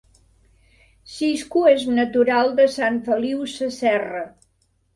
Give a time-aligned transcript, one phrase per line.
[1.15, 4.27] Cisco és natural de Sant Feliu Sasserra